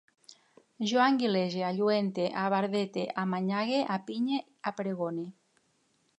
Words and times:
Jo 0.91 1.01
anguilege, 1.03 1.61
alluente, 1.67 2.25
abarbete, 2.45 3.07
amanyague, 3.25 3.85
apinye, 3.99 4.43
apregone 4.73 5.29